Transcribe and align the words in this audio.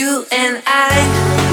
you 0.00 0.24
and. 0.32 0.62
I 0.66 1.49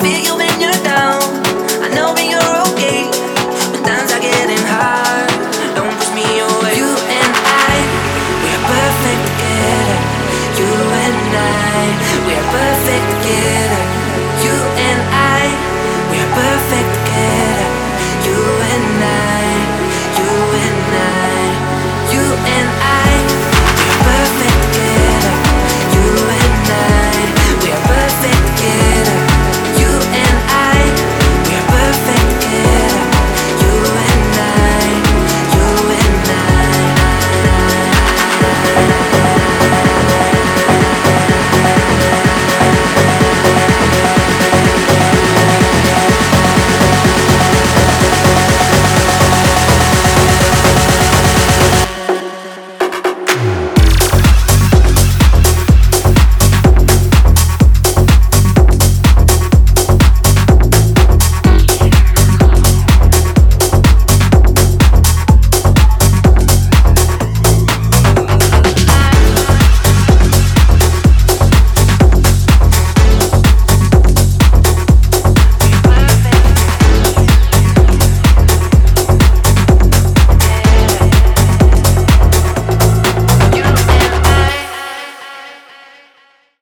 feel 0.00 0.34
you. 0.34 0.39